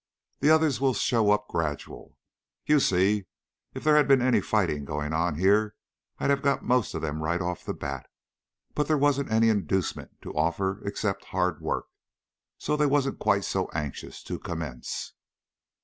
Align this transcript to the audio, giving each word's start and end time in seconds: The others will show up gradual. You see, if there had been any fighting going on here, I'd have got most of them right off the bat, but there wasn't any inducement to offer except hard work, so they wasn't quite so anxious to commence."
The 0.39 0.49
others 0.49 0.81
will 0.81 0.95
show 0.95 1.29
up 1.29 1.47
gradual. 1.47 2.17
You 2.65 2.79
see, 2.79 3.25
if 3.75 3.83
there 3.83 3.97
had 3.97 4.07
been 4.07 4.19
any 4.23 4.41
fighting 4.41 4.83
going 4.83 5.13
on 5.13 5.35
here, 5.35 5.75
I'd 6.17 6.31
have 6.31 6.41
got 6.41 6.63
most 6.65 6.95
of 6.95 7.03
them 7.03 7.21
right 7.21 7.39
off 7.39 7.63
the 7.63 7.75
bat, 7.75 8.09
but 8.73 8.87
there 8.87 8.97
wasn't 8.97 9.31
any 9.31 9.49
inducement 9.49 10.19
to 10.23 10.33
offer 10.33 10.81
except 10.87 11.25
hard 11.25 11.61
work, 11.61 11.85
so 12.57 12.75
they 12.75 12.87
wasn't 12.87 13.19
quite 13.19 13.45
so 13.45 13.69
anxious 13.75 14.23
to 14.23 14.39
commence." 14.39 15.13